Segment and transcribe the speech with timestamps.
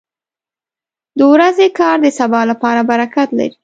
[1.17, 3.55] •د ورځې کار د سبا لپاره برکت لري.